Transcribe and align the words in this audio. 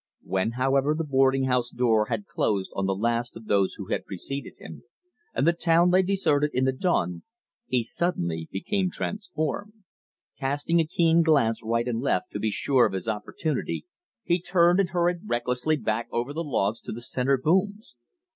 When, 0.23 0.53
however, 0.53 0.95
the 0.97 1.03
boarding 1.03 1.43
house 1.43 1.69
door 1.69 2.07
had 2.07 2.25
closed 2.25 2.71
on 2.75 2.87
the 2.87 2.95
last 2.95 3.35
of 3.37 3.45
those 3.45 3.75
who 3.75 3.85
preceded 4.03 4.53
him, 4.57 4.81
and 5.31 5.45
the 5.45 5.53
town 5.53 5.91
lay 5.91 6.01
deserted 6.01 6.49
in 6.55 6.65
the 6.65 6.71
dawn, 6.73 7.21
he 7.67 7.83
suddenly 7.83 8.49
became 8.51 8.89
transformed. 8.89 9.83
Casting 10.39 10.79
a 10.79 10.85
keen 10.87 11.21
glance 11.21 11.61
right 11.63 11.87
and 11.87 12.01
left 12.01 12.31
to 12.31 12.39
be 12.39 12.49
sure 12.49 12.87
of 12.87 12.93
his 12.93 13.07
opportunity, 13.07 13.85
he 14.23 14.41
turned 14.41 14.79
and 14.79 14.89
hurried 14.89 15.29
recklessly 15.29 15.75
back 15.77 16.07
over 16.11 16.33
the 16.33 16.43
logs 16.43 16.81
to 16.81 16.91
the 16.91 17.03
center 17.03 17.37
booms. 17.37 17.95